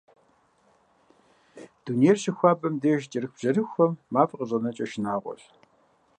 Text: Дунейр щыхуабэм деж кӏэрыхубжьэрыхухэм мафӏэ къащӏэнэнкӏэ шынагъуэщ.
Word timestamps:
Дунейр 1.83 2.17
щыхуабэм 2.21 2.73
деж 2.81 3.01
кӏэрыхубжьэрыхухэм 3.11 3.91
мафӏэ 4.13 4.35
къащӏэнэнкӏэ 4.39 4.85
шынагъуэщ. 4.91 5.43